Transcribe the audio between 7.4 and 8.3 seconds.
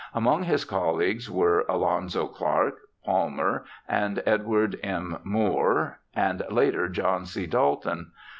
Dalton.